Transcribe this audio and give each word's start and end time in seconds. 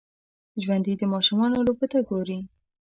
ژوندي 0.63 0.93
د 0.97 1.03
ماشومانو 1.13 1.65
لوبو 1.67 1.85
ته 1.91 1.99
ګوري 2.09 2.39